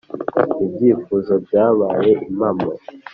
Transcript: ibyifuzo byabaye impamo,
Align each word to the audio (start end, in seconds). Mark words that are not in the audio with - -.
ibyifuzo 0.65 1.33
byabaye 1.45 2.11
impamo, 2.29 2.71